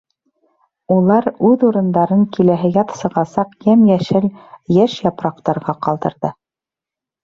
[0.95, 6.39] Улар үҙ урындарын киләһе яҙ сығасаҡ йәм-йәшел йәш япраҡтарға ҡалдырҙы.